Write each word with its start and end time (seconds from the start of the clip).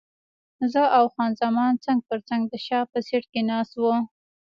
زه 0.71 0.83
او 0.97 1.05
خان 1.13 1.31
زمان 1.41 1.71
څنګ 1.85 1.99
پر 2.07 2.19
څنګ 2.29 2.41
د 2.51 2.53
شا 2.65 2.79
په 2.91 2.99
سیټ 3.07 3.23
کې 3.31 3.41
ناست 3.49 3.73
وو. 3.81 3.95